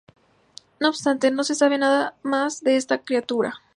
No 0.79 0.89
obstante, 0.89 1.29
no 1.29 1.43
se 1.43 1.53
sabe 1.53 1.77
nada 1.77 2.15
más 2.23 2.61
de 2.63 2.75
esta 2.75 3.03
criatura. 3.03 3.59